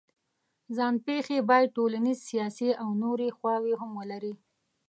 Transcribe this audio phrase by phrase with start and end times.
[0.75, 4.33] ځان پېښې باید ټولنیز، سیاسي او نورې خواوې هم ولري.